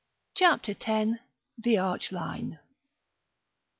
[0.33, 1.11] CHAPTER X.
[1.59, 2.57] THE ARCH LINE.